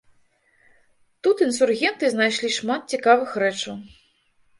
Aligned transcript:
Тут 1.27 1.43
інсургенты 1.47 2.09
знайшлі 2.13 2.49
шмат 2.57 2.81
цікавых 2.95 3.37
рэчаў. 3.45 3.77